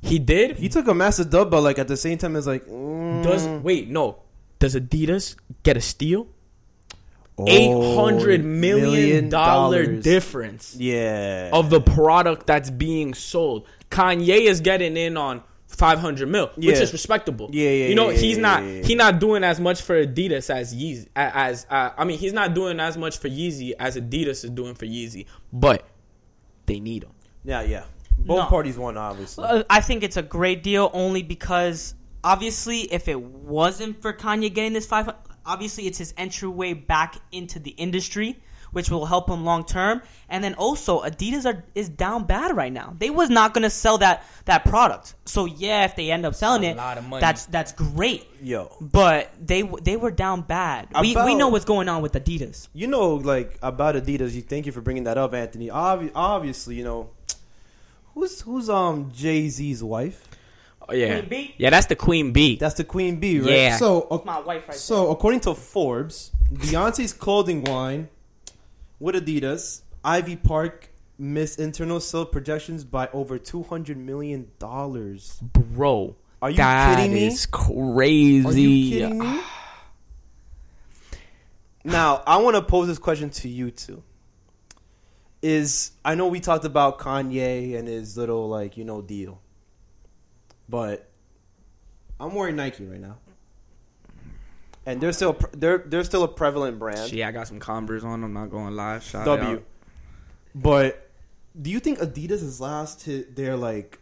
[0.00, 2.64] he did He took a massive dub, but like at the same time, it's like
[2.66, 4.18] mm, Does wait no?
[4.58, 6.26] Does Adidas get a steal?
[7.38, 10.04] Oh, Eight hundred million dollar dollars.
[10.04, 11.50] difference Yeah.
[11.52, 13.66] of the product that's being sold.
[13.90, 17.48] Kanye is getting in on five hundred mil, which is respectable.
[17.52, 18.82] Yeah, yeah, You know yeah, he's yeah, not yeah, yeah.
[18.84, 22.54] he not doing as much for Adidas as Yeezy as uh, I mean he's not
[22.54, 25.84] doing as much for Yeezy as Adidas is doing for Yeezy, but
[26.66, 27.10] they need him.
[27.44, 27.84] yeah, yeah.
[28.16, 28.46] Both No.
[28.46, 29.64] parties won, obviously.
[29.68, 34.72] I think it's a great deal only because obviously if it wasn't for Kanye getting
[34.72, 35.10] this five,
[35.46, 38.38] obviously it's his entryway back into the industry,
[38.72, 40.02] which will help him long term.
[40.28, 42.94] And then also Adidas are is down bad right now.
[42.98, 45.14] They was not gonna sell that that product.
[45.26, 47.20] So yeah, if they end up selling A it, lot of money.
[47.20, 48.26] that's that's great.
[48.42, 50.88] Yo, But they they were down bad.
[51.00, 52.68] we we know what's going on with Adidas.
[52.74, 54.32] you know, like about Adidas.
[54.34, 55.68] You thank you for bringing that up, Anthony.
[55.68, 57.10] Obvi- obviously, you know,
[58.14, 60.28] who's who's um Jay Z's wife.
[60.88, 61.54] Oh, yeah, Queen bee?
[61.56, 62.56] yeah, that's the queen bee.
[62.56, 63.50] That's the queen bee, right?
[63.50, 63.76] Yeah.
[63.76, 68.08] So, That's my wife right so according to Forbes, Beyonce's clothing line
[69.00, 75.38] with Adidas, Ivy Park missed internal sales projections by over two hundred million dollars.
[75.42, 77.26] Bro, Are you that kidding me?
[77.28, 78.46] is crazy.
[78.46, 79.40] Are you kidding me?
[81.84, 84.02] now, I want to pose this question to you two.
[85.42, 89.40] Is I know we talked about Kanye and his little like you know deal,
[90.68, 91.08] but
[92.20, 93.16] I'm wearing Nike right now,
[94.86, 97.10] and they're still they're they're still a prevalent brand.
[97.10, 98.22] Shit, I got some Converse on.
[98.24, 99.02] I'm not going live.
[99.02, 99.56] Shout W.
[99.56, 99.62] out.
[100.54, 101.10] But
[101.60, 103.98] do you think Adidas has lost to their like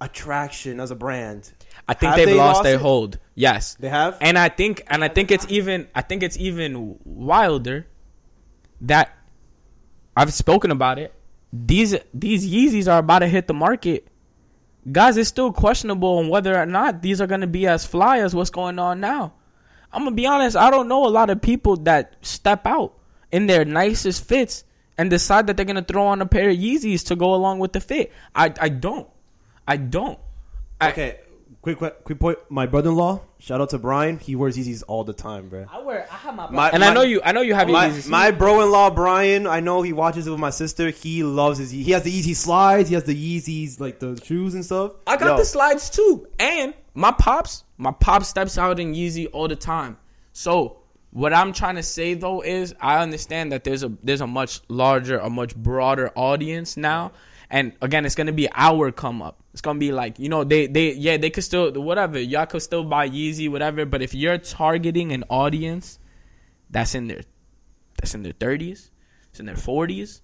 [0.00, 1.52] attraction as a brand?
[1.88, 3.18] I think they've they lost, lost their hold.
[3.34, 4.18] Yes, They have.
[4.20, 7.86] and I think, and I think it's even, I think it's even wilder
[8.82, 9.16] that
[10.16, 11.14] I've spoken about it.
[11.52, 14.06] These these Yeezys are about to hit the market.
[14.90, 18.18] Guys, it's still questionable on whether or not these are going to be as fly
[18.20, 19.34] as what's going on now.
[19.92, 20.56] I'm gonna be honest.
[20.56, 22.94] I don't know a lot of people that step out
[23.32, 24.64] in their nicest fits
[24.96, 27.72] and decide that they're gonna throw on a pair of Yeezys to go along with
[27.72, 28.12] the fit.
[28.34, 29.08] I I don't.
[29.66, 30.18] I don't.
[30.80, 31.18] Okay,
[31.62, 32.38] quick quick point.
[32.48, 34.18] My brother-in-law, shout out to Brian.
[34.18, 35.66] He wears Yeezys all the time, bro.
[35.70, 36.06] I wear.
[36.10, 36.50] I have my.
[36.50, 37.20] My- And I know you.
[37.24, 38.08] I know you have My, Yeezys.
[38.08, 40.90] my bro-in-law Brian, I know he watches it with my sister.
[40.90, 41.70] He loves his.
[41.70, 42.88] He has the Yeezy slides.
[42.88, 44.92] He has the Yeezys like the shoes and stuff.
[45.06, 46.26] I got Yo, the slides too.
[46.38, 49.96] And my pops, my pop steps out in Yeezy all the time.
[50.32, 50.78] So
[51.12, 54.60] what I'm trying to say though is I understand that there's a there's a much
[54.68, 57.12] larger, a much broader audience now.
[57.50, 59.42] And again, it's gonna be our come up.
[59.52, 62.62] It's gonna be like, you know, they they yeah, they could still whatever, y'all could
[62.62, 65.98] still buy Yeezy, whatever, but if you're targeting an audience
[66.70, 67.22] that's in their
[67.96, 68.90] that's in their thirties,
[69.30, 70.22] it's in their forties,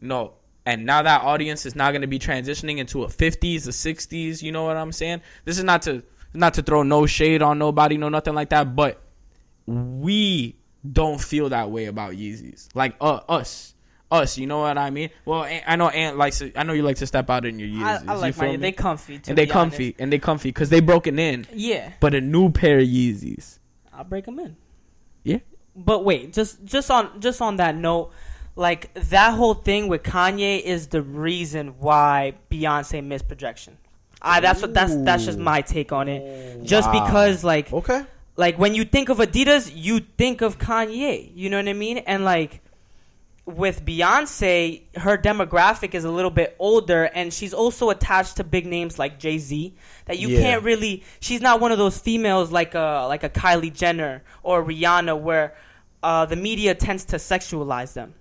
[0.00, 0.34] no.
[0.64, 4.42] And now that audience is not going to be transitioning into a 50s, a 60s.
[4.42, 5.22] You know what I'm saying?
[5.44, 6.02] This is not to
[6.34, 8.74] not to throw no shade on nobody, no nothing like that.
[8.74, 9.00] But
[9.66, 10.56] we
[10.90, 12.68] don't feel that way about Yeezys.
[12.74, 13.74] Like uh, us,
[14.10, 14.38] us.
[14.38, 15.10] You know what I mean?
[15.24, 16.38] Well, I know Ant likes.
[16.38, 18.08] To, I know you like to step out in your I, Yeezys.
[18.08, 18.56] I you like my.
[18.56, 19.20] They comfy.
[19.26, 20.00] And they comfy honest.
[20.00, 21.46] and they comfy because they broken in.
[21.52, 23.58] Yeah, But a new pair of Yeezys.
[23.92, 24.56] I'll break them in.
[25.24, 25.38] Yeah.
[25.74, 28.12] But wait, just just on just on that note,
[28.54, 33.76] like that whole thing with Kanye is the reason why Beyonce missed projection.
[34.22, 36.62] I that's what that's that's just my take on it.
[36.64, 37.04] Just Wow.
[37.06, 38.04] because like Okay.
[38.36, 41.30] like when you think of Adidas, you think of Kanye.
[41.34, 41.98] You know what I mean?
[41.98, 42.62] And like
[43.46, 48.66] with Beyonce, her demographic is a little bit older, and she's also attached to big
[48.66, 49.74] names like Jay Z.
[50.06, 50.40] That you Yeah.
[50.40, 51.04] can't really.
[51.20, 55.54] She's not one of those females like a like a Kylie Jenner or Rihanna, where
[56.02, 58.14] uh, the media tends to sexualize them.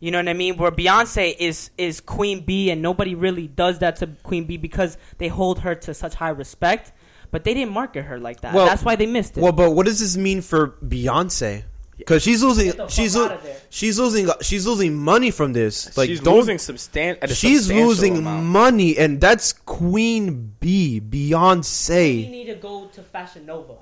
[0.00, 0.56] You know what I mean?
[0.56, 4.98] Where Beyonce is is Queen Bee, and nobody really does that to Queen Bee because
[5.18, 6.92] they hold her to such high respect.
[7.30, 8.52] But they didn't market her like that.
[8.52, 9.40] Well- That's why they missed it.
[9.42, 11.62] Well, but what does this mean for Beyonce?
[12.06, 13.38] Because she's losing, Get the fuck she's lo-
[13.70, 15.96] she's losing, she's losing money from this.
[15.96, 18.44] Like, she's don't- losing substan- at a She's substantial losing amount.
[18.46, 22.30] money, and that's Queen Bee, We Beyonce.
[22.30, 23.74] need to go to Fashion Nova.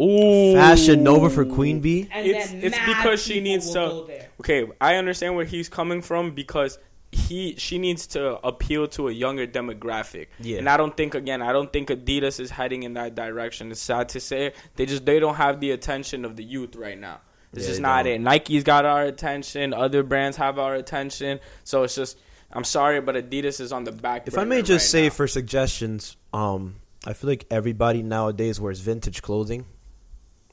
[0.00, 0.54] Ooh.
[0.54, 2.08] Fashion Nova for Queen Bee.
[2.12, 4.04] And it's then it's because she needs to.
[4.40, 6.78] Okay, I understand where he's coming from because
[7.12, 10.26] he she needs to appeal to a younger demographic.
[10.40, 10.58] Yeah.
[10.58, 13.70] And I don't think again, I don't think Adidas is heading in that direction.
[13.70, 16.98] It's sad to say, they just they don't have the attention of the youth right
[16.98, 17.20] now.
[17.56, 18.12] It's Yeah, just they not don't.
[18.14, 18.20] it.
[18.20, 19.72] Nike's got our attention.
[19.74, 21.40] Other brands have our attention.
[21.64, 22.18] So it's just,
[22.52, 24.28] I'm sorry, but Adidas is on the back.
[24.28, 25.10] If I may just right say now.
[25.14, 29.66] for suggestions, um, I feel like everybody nowadays wears vintage clothing.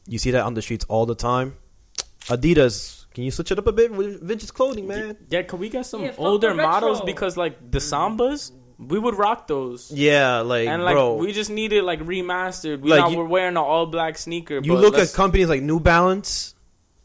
[0.08, 1.56] You see that on the streets all the time.
[2.28, 5.18] Adidas, can you switch it up a bit with vintage clothing, man?
[5.30, 9.48] yeah, can we get some Yeah, older models because like the Sambas, we would rock
[9.48, 9.92] those.
[9.92, 12.82] Yeah, like, and like bro, we just need it like remastered.
[12.82, 14.56] We Like, not, you- we're wearing an all black sneaker.
[14.56, 16.56] you but look at companies like New Balance,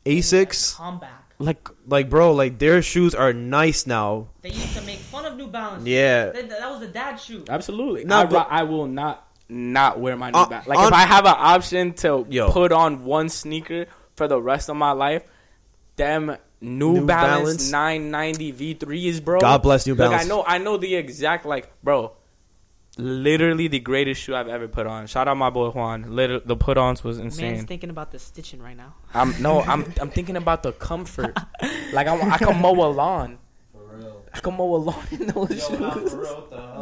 [0.07, 1.35] Asics, Comeback.
[1.39, 4.29] like like bro, like their shoes are nice now.
[4.43, 5.85] They used to make fun of New Balance.
[5.87, 6.31] Yeah.
[6.31, 7.45] That, that was a dad shoe.
[7.49, 8.05] absolutely.
[8.05, 10.67] No, I, but- I will not not wear my new Uh, back.
[10.67, 12.51] Like on- if I have an option to Yo.
[12.51, 15.23] put on one sneaker for the rest of my life,
[15.97, 17.71] them New, New Balance, Balance.
[17.71, 19.41] 990 V3s, bro.
[19.41, 20.23] God bless New Balance.
[20.25, 20.49] Like Balance.
[20.49, 22.13] I know, I know the exact like, bro.
[22.99, 25.07] Literally the greatest shoe I've ever put on.
[25.07, 26.17] Shout out my boy Juan.
[26.17, 27.57] Liter- the put-ons was insane.
[27.57, 28.95] Man's thinking about the stitching right now.
[29.13, 31.37] I'm no, I'm I'm thinking about the comfort.
[31.93, 33.39] like I, I can mow a lawn.
[34.33, 36.15] I can mow a lawn in those shoes.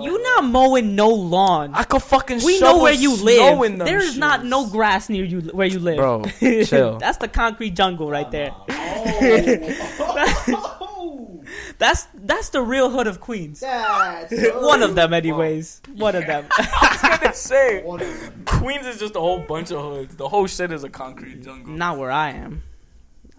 [0.01, 1.73] You not mowing no lawn.
[1.75, 3.63] I could fucking we know where you live.
[3.65, 6.25] in them There's not no grass near you where you live, Bro,
[6.65, 6.99] chill.
[6.99, 8.53] That's the concrete jungle right there.
[10.47, 11.43] Oh.
[11.79, 13.61] That's that's the real hood of Queens.
[13.61, 15.81] That's One of them, anyways.
[15.95, 16.47] One of them.
[16.51, 18.43] I was gonna say One of them.
[18.47, 20.17] Queens is just a whole bunch of hoods.
[20.17, 21.73] The whole shit is a concrete jungle.
[21.73, 22.63] Not where I am.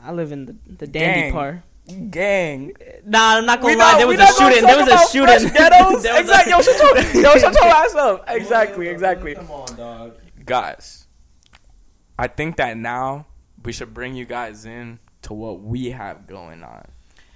[0.02, 1.34] I live in the the dandy Gang.
[1.34, 1.62] part.
[2.12, 2.74] Gang.
[3.06, 3.92] Nah, I'm not gonna We lie.
[3.92, 4.64] not- there was a shooting.
[4.66, 5.50] There was a shooting.
[5.50, 6.04] fresh ghettos.
[6.04, 6.52] There was a- exactly.
[6.52, 8.24] Yo, shut your, yo, shut your ass up.
[8.28, 8.88] Exactly.
[8.88, 9.36] Exactly.
[9.36, 10.16] Come on, dog.
[10.46, 11.08] Guys,
[12.18, 13.26] I think that now
[13.64, 16.86] we should bring you guys in to what we have going on.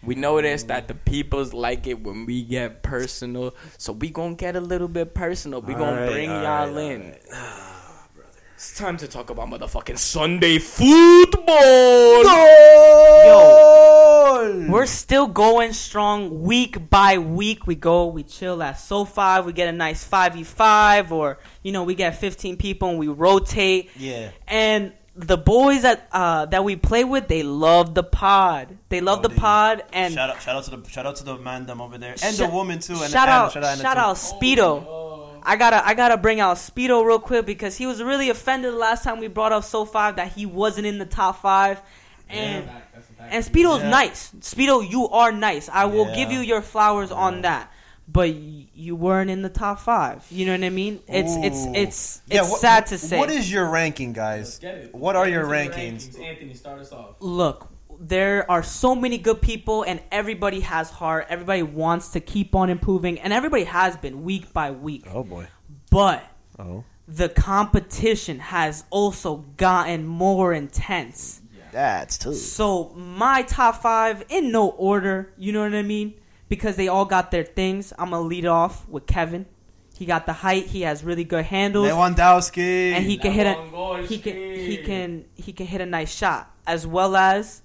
[0.04, 4.56] We noticed that the peoples like it when we get personal, so we gonna get
[4.56, 5.62] a little bit personal.
[5.62, 7.02] We gonna Alright, bring alright, y'all in.
[7.02, 7.22] alright.
[8.56, 12.26] It's time to talk about motherfucking Sunday football.
[13.26, 17.68] Yo, we're still going strong week by week.
[17.68, 19.42] We go, we chill at SoFi.
[19.46, 23.92] We get a nice 5v5, or, you know, we get 15 people and we rotate.
[23.96, 24.32] Yeah.
[24.46, 28.78] And the boys that uh, that we play with, they love the pod.
[28.90, 29.84] They love Oh, the they pod.
[29.94, 32.16] And shout out, shout out to the shout out to the man them over there
[32.24, 32.94] and Sh- the woman too.
[32.94, 34.36] And shout and out, shout out, shout Anna, out, too.
[34.36, 35.42] Speedo.
[35.42, 38.78] I gotta, I gotta bring out Speedo real quick because he was really offended the
[38.78, 41.82] last time we brought up SoFive that he wasn't in the top five,
[42.30, 42.70] and
[43.30, 43.90] and Speedo's Yeah.
[43.90, 44.32] nice.
[44.42, 45.70] Speedo, you are nice.
[45.70, 46.16] I will Yeah.
[46.16, 47.72] give you your flowers on that,
[48.12, 50.26] but you weren't in the top five.
[50.32, 51.00] You know what I mean?
[51.08, 51.74] It's it's Ooh.
[51.76, 53.18] it's Yeah, it's what- sad to say.
[53.20, 54.60] What is your ranking, guys?
[54.92, 56.20] What are your rankings?
[56.20, 57.16] Anthony, start us off.
[57.20, 57.70] look,
[58.02, 61.28] there are so many good people, and everybody has heart.
[61.30, 65.06] Everybody wants to keep on improving, and everybody has been week by week.
[65.14, 65.48] Oh boy.
[65.92, 66.24] But
[66.58, 66.84] Oh.
[67.08, 71.42] the competition has also gotten more intense.
[71.72, 72.34] That's too.
[72.34, 76.16] So my top five in no order, you know what I mean?
[76.50, 77.94] Because they all got their things.
[77.98, 79.46] I'm gonna lead off with Kevin.
[79.96, 80.66] He got the height.
[80.68, 82.94] He has really good handles, Lewandowski.
[82.94, 86.52] and he can hit a he can he can he can hit a nice shot
[86.66, 87.62] as well as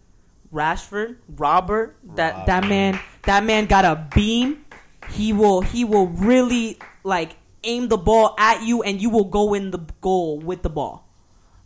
[0.53, 1.97] Rashford, Robert.
[2.17, 4.65] That that man that man got a beam.
[5.11, 9.55] He will he will really like aim the ball at you, and you will go
[9.55, 11.09] in the goal with the ball.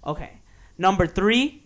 [0.07, 0.33] Okay,
[0.77, 1.65] number three.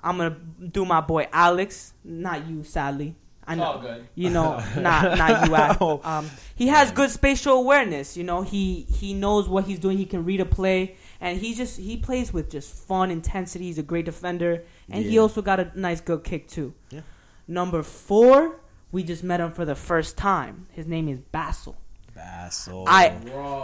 [0.00, 0.36] I'm gonna
[0.70, 3.16] do my boy Alex, not you, sadly.
[3.46, 4.08] I know, good.
[4.14, 5.54] you know, not not you.
[5.56, 5.76] Al.
[5.80, 6.00] Oh.
[6.02, 8.16] Um, he has good spatial awareness.
[8.16, 9.98] You know, he he knows what he's doing.
[9.98, 13.66] He can read a play, and he just he plays with just fun intensity.
[13.66, 16.74] He's a great defender, and he also got a nice good kick too.
[16.90, 17.00] Yeah.
[17.46, 18.60] Number four,
[18.92, 20.66] we just met him for the first time.
[20.70, 21.76] His name is Basil.
[22.14, 22.84] Basil.
[22.86, 23.08] I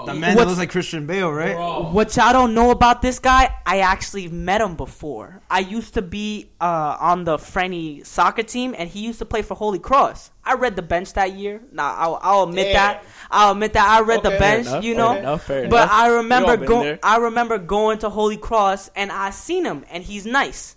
[0.07, 1.57] the man that looks like Christian Bale, right?
[1.93, 5.41] what y'all don't know about this guy, I actually met him before.
[5.49, 9.43] I used to be uh, on the Franny soccer team, and he used to play
[9.43, 10.31] for Holy Cross.
[10.45, 11.63] I read the bench that year.
[11.71, 13.05] Nah, I'll, I'll admit that.
[13.31, 14.67] I'll admit that I read the bench.
[14.67, 15.91] Enough, you fair know, enough, fair but enough.
[15.93, 16.99] I remember going.
[17.03, 20.77] I remember going to Holy Cross, and I seen him, and he's nice.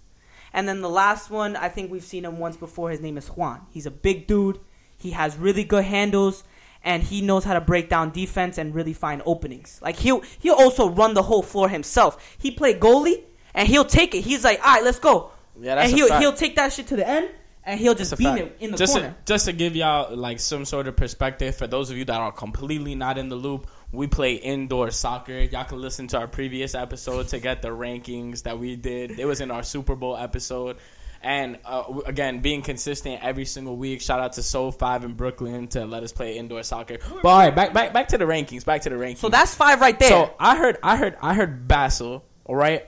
[0.53, 2.91] And then the last one, I think we've seen him once before.
[2.91, 3.65] His name is Juan.
[3.71, 4.59] He's a big dude.
[4.97, 6.43] He has really good handles,
[6.83, 9.79] and he knows how to break down defense and really find openings.
[9.81, 12.35] Like he'll he'll also run the whole floor himself.
[12.37, 14.21] He play goalie, and he'll take it.
[14.21, 15.31] He's like, all right, let's go.
[15.59, 16.21] Yeah, that's and he'll fact.
[16.21, 17.29] hell take that shit to the end,
[17.63, 18.61] and he'll just That's a beam fact.
[18.61, 19.09] it in the just corner.
[19.09, 22.19] To, just to give y'all like some sort of perspective for those of you that
[22.19, 25.39] are completely not in the loop, we play indoor soccer.
[25.39, 29.19] Y'all can listen to our previous episode to get the rankings that we did.
[29.19, 30.77] It was in our Super Bowl episode.
[31.23, 34.01] And uh, again, being consistent every single week.
[34.01, 36.97] Shout out to SoFive in Brooklyn to let us play indoor soccer.
[37.21, 38.65] But all right, back back back to the rankings.
[38.65, 39.19] Back to the rankings.
[39.19, 40.09] so that's five right there.
[40.09, 42.25] So I heard, I heard, I heard Basil.
[42.43, 42.85] All right,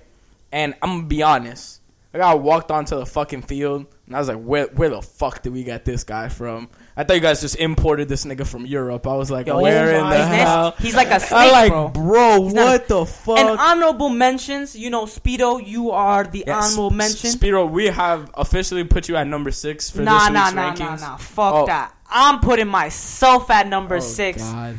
[0.51, 1.79] and I'm gonna be honest.
[2.13, 5.41] I got walked onto the fucking field, and I was like, "Where, where the fuck
[5.41, 8.65] did we get this guy from?" I thought you guys just imported this nigga from
[8.65, 9.05] Europe.
[9.05, 11.88] I was like, Yo, "Where in the hell?" He's like a snake, I like, bro.
[11.89, 13.38] bro, He's not what the fuck?
[13.38, 17.31] And honorable mentions, you know, Speedo, you are the Yes, honorable mention.
[17.31, 20.71] Speedo, we have officially put you at number six for nah, this nah, week's nah,
[20.71, 20.79] rankings.
[20.79, 21.08] nah, nah.
[21.12, 21.65] nah, Fuck Oh.
[21.65, 21.93] that.
[22.10, 24.41] I'm putting myself at number Oh, six.
[24.41, 24.77] God.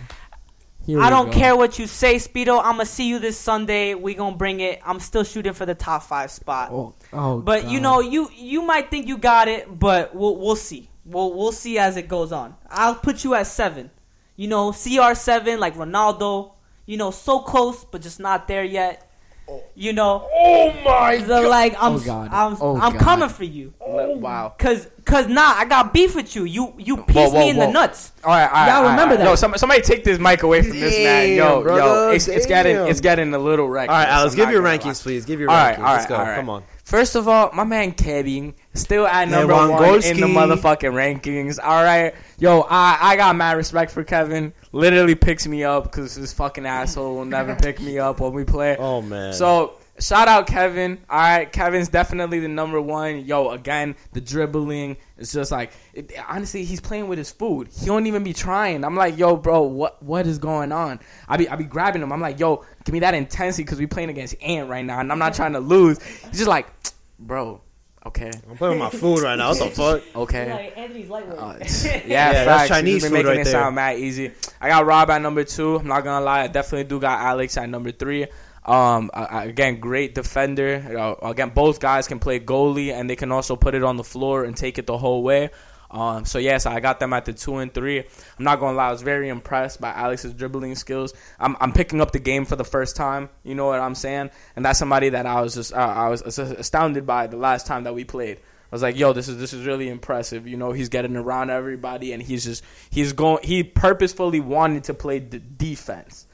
[0.86, 1.36] Here I don't go.
[1.36, 2.58] care what you say, Speedo.
[2.60, 3.94] I'm gonna see you this Sunday.
[3.94, 4.80] We gonna bring it.
[4.86, 6.70] I'm still shooting for the top five spot.
[6.72, 10.54] Oh, oh, but you know, you you might think you got it, but we'll we'll
[10.56, 10.88] see.
[11.06, 12.56] We'll we'll see as it goes on.
[12.68, 13.90] I'll put you at seven.
[14.36, 16.52] You know, CR7 like Ronaldo.
[16.84, 19.02] You know, so close, but just not there yet.
[19.48, 19.62] Oh.
[19.76, 22.28] You know, Oh my the like I'm Oh, God.
[22.32, 23.00] I'm, Oh, I'm God.
[23.00, 23.72] coming for you.
[23.80, 24.16] Oh.
[24.16, 24.54] Wow.
[24.58, 26.44] Cause cause nah, I got beef with you.
[26.44, 28.10] You you pieced whoa, me in the nuts.
[28.24, 29.24] All right, all right, Y'all all right, remember all right.
[29.24, 29.30] that.
[29.30, 31.28] Yo, somebody, somebody take this mic away from this man.
[31.30, 33.94] Yo, Damn, yo, brother, it's, it's getting it's getting a little reckless.
[33.94, 35.02] All right, Alex, I'm give not your rankings, lie.
[35.04, 35.24] please.
[35.24, 35.78] Give your All rankings.
[35.78, 36.16] right, all Let's right, go.
[36.16, 36.36] all right.
[36.36, 36.64] Come on.
[36.86, 41.58] First of all, my man Kevin still at number one in the motherfucking rankings.
[41.60, 44.52] All right, yo, I I got mad respect for Kevin.
[44.70, 48.44] Literally picks me up because this fucking asshole will never pick me up when we
[48.44, 48.76] play.
[48.78, 49.32] Oh man.
[49.32, 50.98] So shout out Kevin.
[51.08, 53.24] All right, Kevin's definitely the number one.
[53.24, 57.68] Yo, again, the dribbling is just like it, honestly, he's playing with his food.
[57.76, 58.84] He don't even be trying.
[58.84, 61.00] I'm like, yo, bro, what what is going on?
[61.28, 62.12] I be I be grabbing him.
[62.12, 65.10] I'm like, yo, give me that intensity because we playing against Ant right now, and
[65.10, 66.02] I'm not trying to lose.
[66.02, 66.66] He's just like,
[67.18, 67.60] bro,
[68.06, 69.48] okay, I'm playing with my food right now.
[69.50, 70.02] What the fuck?
[70.16, 70.52] okay.
[70.52, 71.38] Like Anthony's lightweight.
[71.38, 71.54] Uh,
[71.84, 72.68] Yeah, yeah, that's.
[72.68, 73.52] Chinese He's been food making right it there.
[73.52, 74.32] sound mad easy.
[74.60, 75.76] I got Rob at number two.
[75.76, 78.26] I'm not gonna lie, I definitely do got Alex at number three.
[78.66, 81.16] Um, again, great defender.
[81.22, 84.44] Again, both guys can play goalie and they can also put it on the floor
[84.44, 85.50] and take it the whole way.
[85.88, 88.00] Um, so yes, I got them at the two and three.
[88.00, 91.14] I'm not gonna lie, I was very impressed by Alex's dribbling skills.
[91.38, 93.28] I'm, I'm picking up the game for the first time.
[93.44, 94.30] You know what I'm saying?
[94.56, 97.84] And that's somebody that I was just uh, I was astounded by the last time
[97.84, 98.38] that we played.
[98.38, 100.48] I was like, yo, this is this is really impressive.
[100.48, 103.44] You know, he's getting around everybody, and he's just he's going.
[103.44, 106.26] He purposefully wanted to play the defense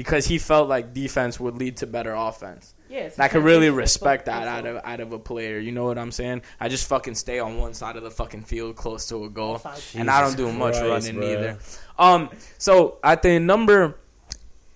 [0.00, 2.74] because he felt like defense would lead to better offense.
[2.88, 5.58] yeah, I could really respect that out of out of a player.
[5.58, 6.40] You know what I'm saying?
[6.58, 9.56] I just fucking stay on one side of the fucking field, close to a goal,
[9.56, 10.00] Offside.
[10.00, 11.32] and I don't do Jesus much running bruh.
[11.32, 11.58] either.
[11.98, 13.98] Um, so at the number,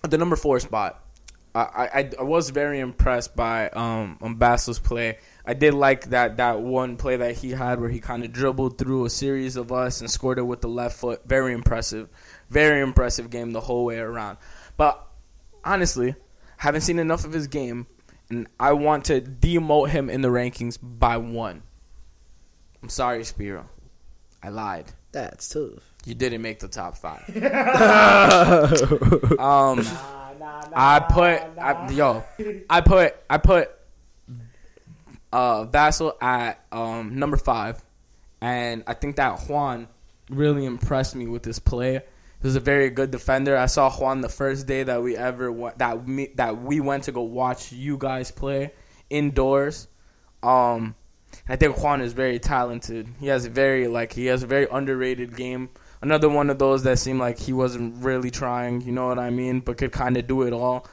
[0.03, 1.03] the number four spot,
[1.55, 4.37] I, I I was very impressed by um um
[4.83, 5.17] play.
[5.43, 8.77] I did like that that one play that he had where he kind of dribbled
[8.77, 11.21] through a series of us and scored it with the left foot.
[11.25, 12.09] Very impressive,
[12.51, 14.37] very impressive game the whole way around.
[14.77, 15.01] But
[15.65, 16.15] honestly,
[16.57, 17.87] haven't seen enough of his game,
[18.29, 21.63] and I want to demote him in the rankings by one.
[22.81, 23.69] I'm sorry, Spiro.
[24.43, 24.91] I lied.
[25.11, 25.93] That's tough.
[26.05, 27.23] You didn't make the top five.
[29.39, 29.85] um,
[30.45, 32.23] Nah, nah, nah, I put I, yo,
[32.69, 33.71] I put I put
[35.31, 37.83] uh Vassal at um number five,
[38.41, 39.87] and I think that Juan
[40.29, 42.01] really impressed me with his play.
[42.45, 43.57] Was a very good defender.
[43.57, 47.05] I saw Juan the first day that we ever went that me, that we went
[47.05, 48.71] to go watch you guys play
[49.09, 49.87] indoors.
[50.43, 50.93] Um,
[51.49, 53.07] I think Juan is very talented.
[53.19, 55.71] He has a very like he has a very underrated game.
[56.03, 58.81] Another one of those that seemed like he wasn't really trying.
[58.81, 59.61] You know what I mean?
[59.61, 60.85] But could kind of do it all.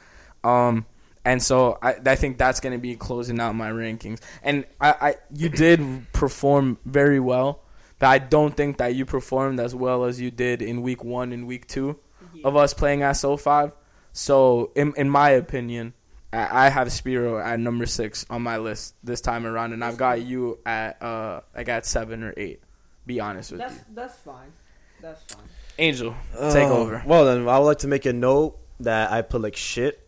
[0.43, 0.87] Um,
[1.23, 4.21] and so I, I think that's going to be closing out my rankings.
[4.41, 7.62] And I, I you did perform very well.
[7.99, 11.31] But I don't think that you performed as well as you did in week one
[11.31, 11.99] and week two
[12.43, 13.71] of us playing at SoFive.
[14.11, 15.93] So in in my opinion,
[16.31, 19.97] I I have Spiro at number six on my list this time around, and I've
[19.97, 22.61] got you at uh I got seven or eight.
[23.05, 24.51] Be honest with That's you, that's fine.
[25.01, 25.43] That's fine.
[25.77, 26.15] Angel,
[26.51, 27.03] take um, over.
[27.05, 30.07] Well, then I would like to make a note that I put like shit.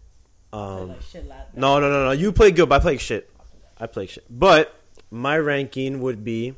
[0.54, 2.12] Um, like shit no, no, no, no.
[2.12, 3.30] You play good, but I play shit.
[3.78, 4.24] I play shit.
[4.30, 4.74] But
[5.12, 6.56] my ranking would be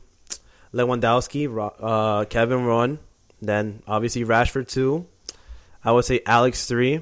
[0.78, 3.00] Lewandowski, Ro- uh, Kevin Ron,
[3.42, 5.08] then obviously Rashford two.
[5.84, 7.02] I would say Alex three.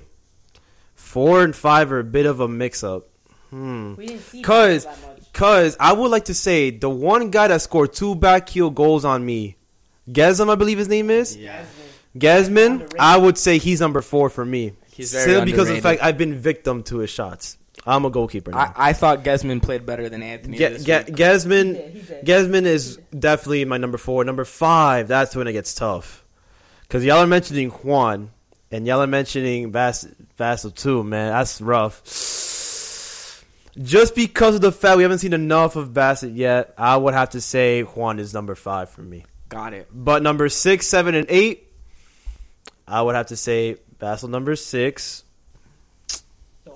[0.95, 3.03] Four and five are a bit of a mix up.
[3.49, 3.95] Hmm.
[3.95, 4.87] We didn't see Cause-
[5.33, 9.03] Cause I would like to say the one guy that scored two back heel goals
[9.03, 9.57] on me,
[10.09, 11.35] Gesm, I believe his name is.
[11.35, 11.65] Yeah,
[12.17, 14.71] Gesman, I would say he's number four for me.
[14.93, 17.57] He's very Still because of the fact I've been victim to his shots.
[17.85, 18.73] I'm a goalkeeper now.
[18.75, 20.57] I, I thought Gesman played better than Anthony.
[20.57, 21.15] Ge- this Ge- week.
[21.15, 22.25] Gesman, He did, he did.
[22.25, 24.23] Gesman is definitely my number four.
[24.23, 26.23] Number five, that's when it gets tough.
[26.81, 28.31] Because y'all are mentioning Juan,
[28.71, 31.31] and y'all are mentioning Vas- Vassal too, man.
[31.31, 32.01] That's rough.
[33.77, 37.31] Just because of the fact we haven't seen enough of Bassett yet, I would have
[37.31, 39.25] to say Juan is number five for me.
[39.49, 39.89] Got it.
[39.91, 41.73] But number six, seven, and eight,
[42.87, 45.24] I would have to say Bassel number six.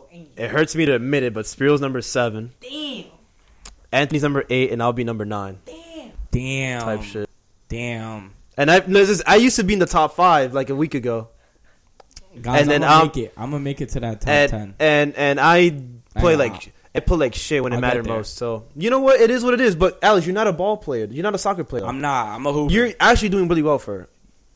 [0.09, 0.31] So, Angel.
[0.37, 2.51] It hurts me to admit it, but Spiro's number seven.
[2.61, 3.05] Damn.
[3.91, 5.59] Anthony's number eight, and I'll be number nine.
[5.65, 6.11] Damn.
[6.31, 6.81] Damn.
[6.81, 7.29] Type shit.
[7.67, 8.33] Damn.
[8.57, 10.75] And I, no, this is- I used to be in the top five like a
[10.75, 11.29] week ago,
[12.41, 13.33] Guys, And I'm gonna um, make it.
[13.35, 14.75] I'm gonna make it to that top and ten.
[14.79, 15.71] and and I
[16.15, 18.35] play I like I play like shit when it I'll mattered most.
[18.37, 19.19] So you know what?
[19.19, 19.75] It is what it is.
[19.75, 21.07] But Alex, you're not a ball player.
[21.09, 21.85] You're not a soccer player.
[21.85, 22.27] I'm not.
[22.27, 22.71] I'm a hooper.
[22.71, 24.07] You're actually doing really well for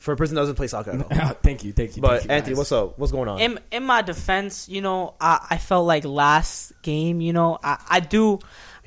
[0.04, 1.34] for a person that doesn't play soccer at all.
[1.44, 2.02] thank you, thank you.
[2.02, 2.58] But thank you, Anthony, guys.
[2.58, 3.00] what's up?
[3.00, 3.40] What's going on?
[3.40, 7.82] In in my defense, you know, I, I felt like last game, you know, I,
[7.90, 8.40] I do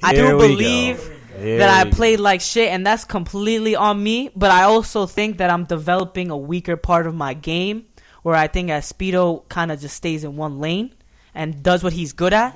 [0.03, 0.49] I Here do we go.
[0.49, 1.97] believe that I we go.
[1.97, 6.31] played like shit and that's completely on me, but I also think that I'm developing
[6.31, 7.87] a weaker part of my game
[8.23, 10.95] where I think as Speedo kind of just stays in one lane
[11.35, 12.55] and does what he's good at.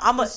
[0.00, 0.28] I'm a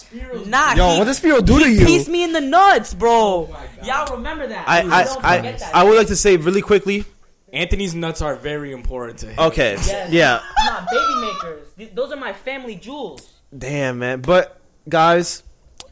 [0.46, 0.74] nah.
[0.74, 1.86] Yo, he, what does Spiro do to he you?
[1.86, 3.50] pieced me in the nuts, bro.
[3.84, 4.68] Y'all remember that?
[4.68, 4.92] I Don't
[5.24, 5.76] I, I, that.
[5.76, 7.06] I would like to say really quickly.
[7.54, 9.40] Anthony's nuts are very important to him.
[9.40, 10.12] Okay, Yes.
[10.12, 11.68] yeah, Nah, baby makers.
[11.78, 13.30] Th- Those are my family jewels.
[13.58, 14.22] damn man.
[14.22, 15.44] But guys,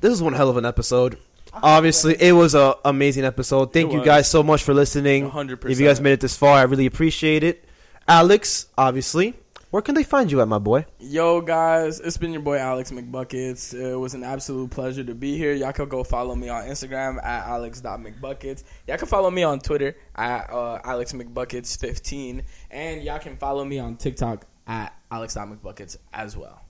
[0.02, 1.18] this is one hell of an episode.
[1.54, 3.74] Obviously, it was an amazing episode.
[3.74, 4.06] Thank It you was.
[4.06, 5.30] guys so much for listening.
[5.30, 5.70] 100%.
[5.72, 7.64] If you guys made it this far, I really appreciate it.
[8.08, 9.36] Alex, obviously,
[9.72, 10.86] where can they find you at, my boy?
[11.00, 13.74] Yo, guys, it's been your boy Alex McBuckets.
[13.74, 15.54] It was an absolute pleasure to be here.
[15.54, 18.64] Y'all can go follow me on Instagram at alex.mcbuckets.
[18.86, 22.44] Y'all can follow me on Twitter at uh, alexmcbuckets15.
[22.70, 26.62] And y'all can follow me on TikTok at alex.mcbuckets as well.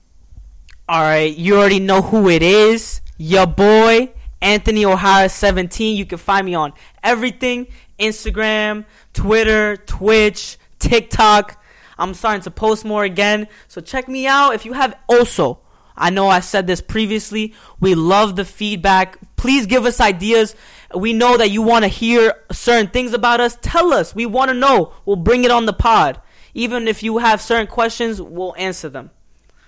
[0.88, 3.00] All right, you already know who it is.
[3.18, 5.96] Your boy, Anthony O'Hara 17.
[5.96, 6.72] You can find me on
[7.02, 7.66] everything
[7.98, 11.61] Instagram, Twitter, Twitch, TikTok.
[12.02, 13.46] I'm starting to post more again.
[13.68, 14.54] So check me out.
[14.54, 15.60] If you have also,
[15.96, 19.18] I know I said this previously, we love the feedback.
[19.36, 20.56] Please give us ideas.
[20.94, 23.56] We know that you want to hear certain things about us.
[23.62, 24.16] Tell us.
[24.16, 24.92] We want to know.
[25.04, 26.20] We'll bring it on the pod.
[26.54, 29.10] Even if you have certain questions, we'll answer them.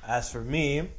[0.07, 0.91] As for me,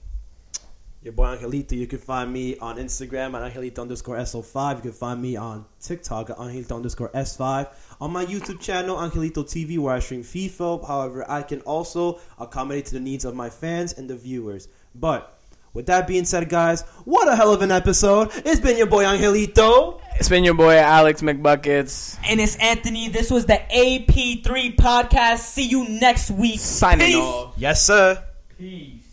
[1.06, 4.78] your boy Angelito, you can find me on Instagram at Angelito underscore SO5.
[4.78, 7.72] You can find me on TikTok at Angelito underscore S5.
[8.02, 10.88] On my YouTube channel, Angelito TV, where I stream FIFA.
[10.88, 14.68] However, I can also accommodate to the needs of my fans and the viewers.
[14.96, 15.38] But
[15.76, 18.32] with that being said, guys, what a hell of an episode.
[18.38, 20.02] It's been your boy Angelito.
[20.16, 22.18] It's been your boy Alex McBuckets.
[22.28, 23.10] And it's Anthony.
[23.10, 25.38] This was the AP3 podcast.
[25.42, 26.60] See you next week.
[26.60, 27.16] Signing Peace.
[27.18, 27.54] off.
[27.58, 28.24] Yes, sir.
[28.58, 29.05] Peace.